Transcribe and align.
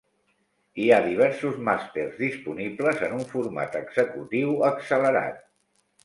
Hi 0.83 0.85
ha 0.93 0.97
diversos 1.07 1.57
màsters 1.67 2.15
disponibles 2.21 3.03
en 3.07 3.13
un 3.17 3.21
format 3.33 3.77
executiu 3.81 4.55
accelerat. 4.71 5.37